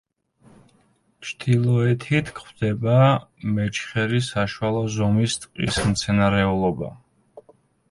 [1.31, 2.95] ჩრდილოეთით გვხვდება,
[3.59, 6.93] მეჩხერი საშუალო ზომის ტყის მცენარეულობა.